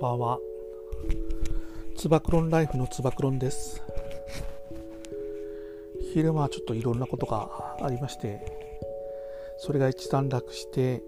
[0.00, 0.38] ばんは。
[1.94, 3.82] つばクロンライフのつばクロンです。
[6.14, 8.40] 昼間はちょっといろんなことがありまして、
[9.58, 11.02] それが一段落して、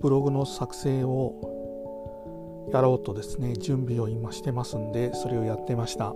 [0.00, 6.14] ブログの作成をやろうとですね、準備を今してますんで、それをやってました。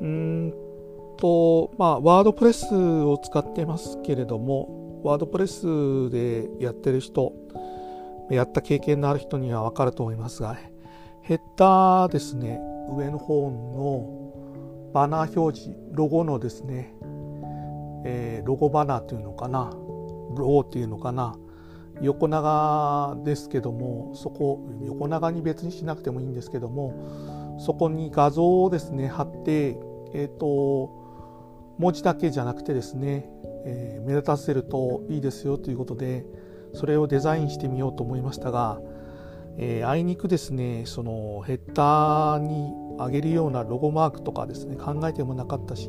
[0.00, 0.54] うーん
[1.18, 7.34] と、まあ、ワードプレスを使ってますけれども、ワードプレスでやってる人、
[8.30, 10.56] やった経験のある人には分かると思いますが、
[11.22, 12.60] ヘッダーですね、
[12.90, 16.94] 上の方のバナー表示、ロゴのですね、
[18.04, 19.70] えー、ロゴバナーというのかな、
[20.36, 21.36] ロゴっていうのかな、
[22.00, 29.78] 横長ですけども、そこ、横長に別にしなくてもいいんですけども、そこに画像をですね、貼って、
[30.12, 31.04] えっ、ー、と、
[31.78, 33.28] 文字だけじゃなくてですね、
[33.64, 36.26] えー、目立たせるといいですよということで、
[36.74, 38.80] それをデザインしてみようと思いましたが、
[39.56, 45.88] えー、あいにくですねそのヘッダーに上げるようなロゴマークとかですね考えてもなかったし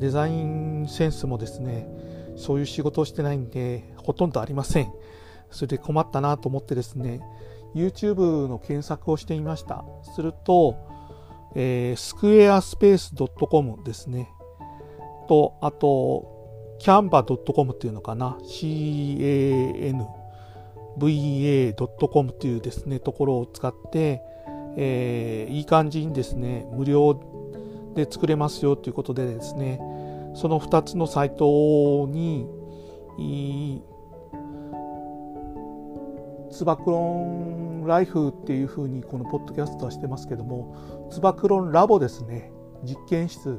[0.00, 1.88] デザインセンスもですね
[2.36, 4.92] そういう仕事をしてないんでほとんどありません。
[5.50, 7.20] それで困ったなと思ってですね
[7.76, 9.84] YouTube の検索をしてみました。
[10.14, 10.76] すると、
[11.54, 14.30] えー、スクエアスペース .com ですね。
[15.28, 16.33] とあと
[16.84, 18.36] canva.com っていうのかな
[20.98, 24.20] ？Canva.com っていうですねところを使って、
[24.76, 27.18] えー、いい感じにですね無料
[27.94, 29.80] で作れますよということでですね
[30.34, 32.46] その2つのサイトに
[36.50, 43.58] つばクロンライフっていうふうにこのポッドキャストはしてますけどもつばクロンラボですね実験室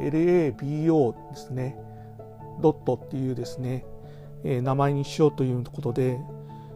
[0.00, 1.78] LABO ですね
[2.60, 3.84] ドットっていうですね、
[4.44, 6.18] えー、名前にしようということで、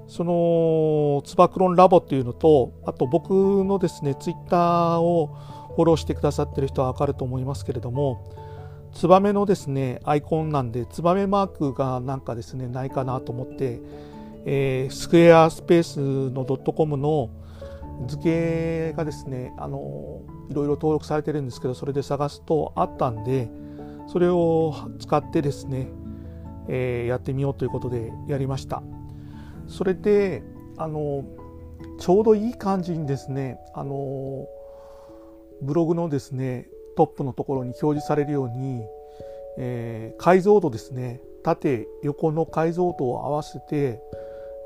[0.08, 3.30] そのつばクロンラボっていうのと、あと僕
[3.64, 5.36] のですね、ツイッターを
[5.74, 8.24] フォローしてくださってる人はわかると思いますけれども、
[8.92, 13.80] ツバメのですね、アイコンなんで、ツバメマークがなんかですね、ないかなと思って、
[14.44, 17.30] えー、スクエアスペースのドットコムの
[18.06, 23.50] 図形がですね、あの、いろいろ登録されてるんですけど、それで探すとあったんで、
[24.12, 25.88] それを使ってですね、
[26.68, 28.82] えー、やってみようということでやりました。
[29.68, 30.42] それで
[30.76, 31.24] あの
[31.98, 34.46] ちょうどいい感じにですねあの
[35.62, 38.82] ブログのですねトップのところに表示されるように、
[39.56, 44.02] えー、解像度ですね縦横の解像度を合わせて、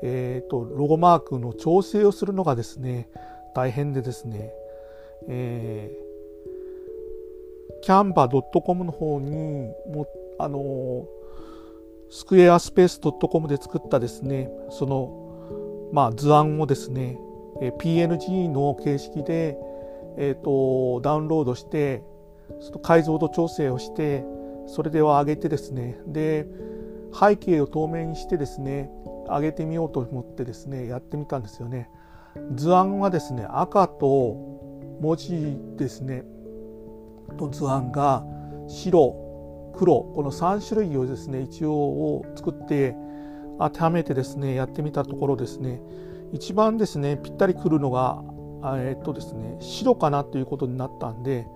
[0.03, 3.07] えーと、ロゴマークの調整をするのがですね
[3.55, 4.51] 大変でですね、
[5.29, 6.06] えー
[7.87, 9.31] キャンバ .com の方に
[9.89, 10.05] も
[10.39, 11.07] あの
[12.09, 17.17] スクエアスペース .com で作ったですねその、まあ、図案をですね
[17.79, 19.57] PNG の形式で、
[20.17, 22.03] えーと、ダウンロードして
[22.59, 24.25] その解像度調整をして
[24.67, 26.45] それでは上げてですねで
[27.17, 28.91] 背景を透明にしてですね
[29.29, 31.89] 上げてみようと思ってですねやってみたんですよね。
[32.53, 34.35] 図案はですね赤と
[34.99, 36.25] 文字ですね
[37.35, 38.25] と図案が
[38.67, 42.95] 白黒この3種類をですね一応を作って
[43.59, 45.81] 当てはめてですねやってみたところですね
[46.33, 48.23] 一番ですねぴったりくるのが
[48.77, 51.47] えっとですね白かなということになったんで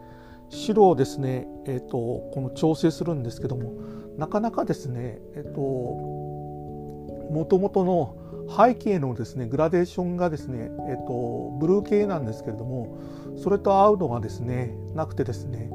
[0.50, 3.74] 白をですねえっとこの調整するんですけども
[4.18, 8.16] なかなかですねえっともともとの
[8.56, 12.98] 背景のですねグラデーションがですね、えっと、ブルー系なんですけれども
[13.38, 15.70] それと合うのがですねなくてですね、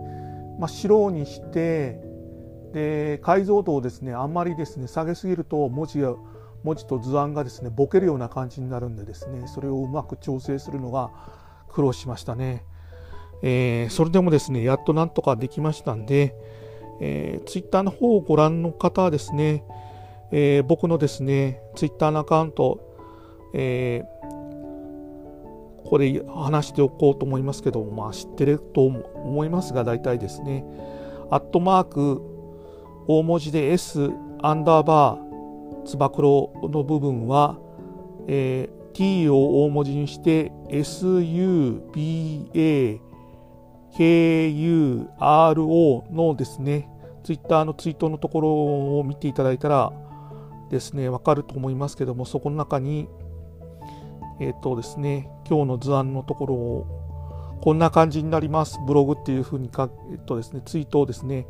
[0.59, 2.01] まあ、白にして
[2.73, 6.15] で解像度をですねあんまりですね下げすぎると文字や
[6.63, 11.11] 文字と図案がですねボケるような感じになるんでですねそれをうまく調整するのが
[11.69, 12.65] 苦労しましたね。
[13.43, 16.35] えー、それでもですねやっとなんとかできましたんで、
[17.01, 19.63] えー、ツイッターの方をご覧の方はですね、
[20.33, 22.81] えー、僕のですねツイッターのアカウント、
[23.55, 24.27] えー、
[25.87, 30.65] ここで話しておこうと思いますけど、まあ、知ってると思いますが、大体ですね、
[31.31, 32.21] アットマーク、
[33.07, 34.11] 大文字で S
[34.43, 37.61] アンダーバー、つば九郎の部分は、
[38.27, 41.81] えー、t を大文字にして SUBAKURO
[46.13, 46.89] のですね、
[47.23, 49.93] ツイッターのツイートのところを見ていただいたら
[50.71, 53.09] ですね、わかると思いますけども、そこの中に
[54.39, 58.79] えっ、ー、とですね、今日の図案のところを、こんな感じになります。
[58.87, 61.47] ブログっていうふうにか、えっとですね、ツイートをですね、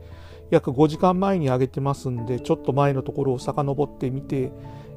[0.51, 4.53] 約5時間前に上げてますんで、ちょっと前のところを遡ってみて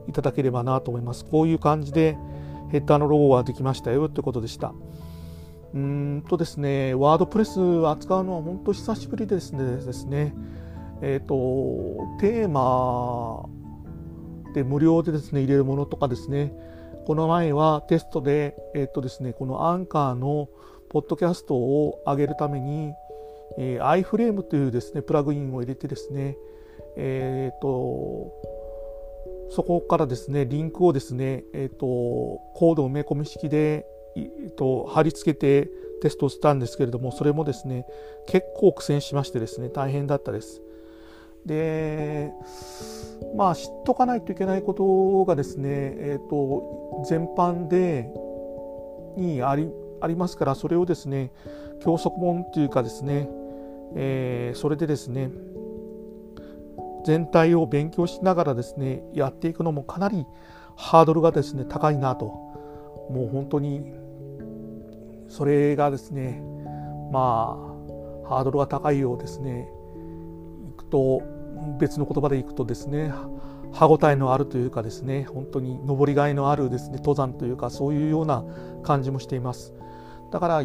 [0.07, 1.25] いただければなと思います。
[1.25, 2.15] こういう感じで、
[2.71, 4.73] ヘッダーのロゴができましたよということでした。
[5.73, 10.35] うーんとですね、ワードプレス扱うのは本当久しぶりでですね、ですね
[11.01, 11.35] えっ、ー、と、
[12.19, 13.48] テーマ
[14.53, 16.53] で無料でですね、入れるものとかですね、
[17.05, 20.49] この前はテストで、えっ、とですね、このアンカーの
[20.89, 22.93] ポッドキャストを上げるために、
[23.57, 26.37] えー、iFrame というですね、プラグインを入れてですね、
[26.95, 28.31] えっ、ー、と、
[29.51, 31.85] そこからですね、リンクをですね、えっ、ー、と、
[32.53, 35.69] コード埋め込み式で、えー、と貼り付けて
[36.01, 37.85] テストしたんですけれども、それもですね、
[38.27, 40.61] 結構苦戦しましてですね、大変だったです。
[41.45, 42.31] で、
[43.35, 48.11] まあ、知っとかないといけないことがですね、え、ー、と、全般で、
[49.17, 49.69] にあり、
[50.01, 51.31] ありますから、それをですね、
[51.81, 53.29] 教則本というかですね、
[53.95, 55.31] えー、それでですね、
[57.05, 60.25] 全体を勉強しながらですねやっていくのもかなり
[60.75, 62.25] ハードルがですね高いなと。
[63.09, 63.91] もう本当に
[65.29, 66.43] それがですね
[67.11, 67.57] ま
[68.25, 69.67] あハードルが高いようですね
[70.89, 71.21] と
[71.79, 73.11] 別の言葉でいくとですね
[73.71, 78.43] 歯ごたえのあるというかですね本当に登りがいのあるですね登山というかそういうような
[78.83, 79.73] 感じもしています。
[80.31, 80.63] だから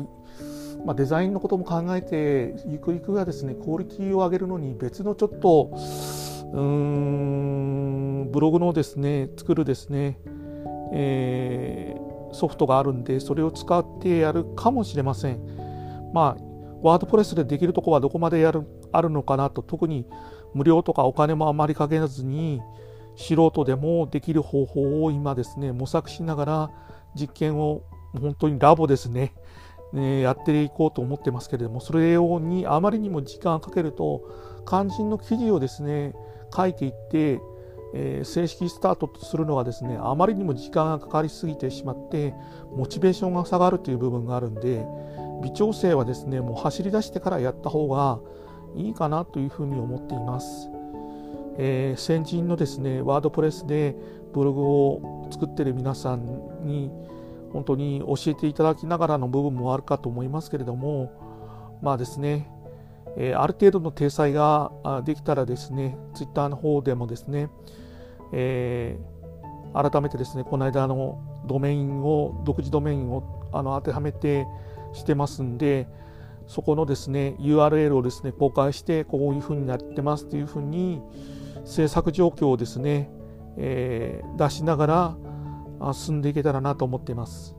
[0.84, 10.18] まあ、デザインのことも考えてゆくゆくはですねクオリティを上げるのに別のちょっとうーんブログのですね作るですね、
[10.92, 15.40] えー、ソフトがあるんでそれを使ってやるかもしれません。
[16.12, 16.44] まあ
[16.82, 18.62] ワードプレスでできるとこはどこまでやる
[18.96, 20.06] あるのかなと特に
[20.54, 22.60] 無料とかお金もあまりかけずに
[23.16, 26.70] 素人でもできる方法を今ですね模索しながら
[27.14, 27.82] 実験を
[28.12, 29.34] 本当にラボですね
[29.94, 34.28] ね、やっていこうと思ってますけれどもそれをにあまりにも時間をかけると
[34.66, 36.14] 肝心の記事をですね
[36.54, 37.40] 書いていって、
[37.94, 42.34] え、正式スタートとするのがですねあまりにも時間がかかりすぎてしまって
[42.74, 44.84] モチベーションが下がるという部分があるんで
[45.44, 48.18] 微調整はですねもう走り出してからやった方が
[48.76, 50.70] いいかなというふうに思っています。
[51.56, 53.94] えー、先人のですねワードプレスで
[54.32, 56.26] ブログを作ってる皆さん
[56.64, 56.90] に
[57.52, 62.50] 本当に教えていただきながらの部分もあるかと思いますけれどもまあですね、
[63.16, 64.72] えー、ある程度の体裁が
[65.04, 67.48] できたらですねツイッターの方でもですね、
[68.32, 74.46] えー、改めてですねこの間のドメインを独自ドメインをあの当てはめて
[74.92, 75.86] してますんで
[76.46, 81.00] そこのですね URL をですね公開してこういうふうになってますというふうに
[81.64, 83.10] 制作状況をですね、
[83.56, 85.16] えー、出しなが
[85.80, 87.56] ら進んでいけたらなと思っています。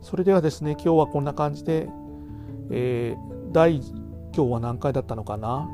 [0.00, 1.88] それではですね、今日はこんな感じで、
[2.70, 5.68] えー、第、今日は何回だったのかな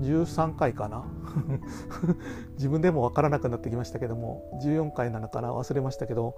[0.00, 1.04] ?13 回かな？
[2.58, 5.52] 自分でもわからなくなってきましたけども、14回なのかな？
[5.52, 6.34] 忘れましたけど、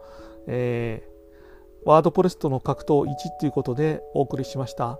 [0.47, 1.14] えー、
[1.85, 4.99] ワードプレストの格闘1ということでお送りしました。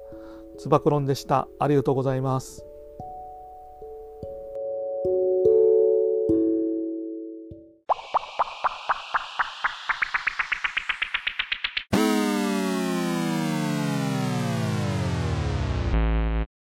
[0.59, 1.49] つば九論でした。
[1.59, 2.65] ありがとうございます。